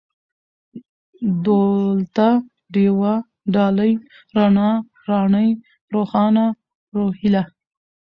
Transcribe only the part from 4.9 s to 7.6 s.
راڼۍ، روښانه، روهيله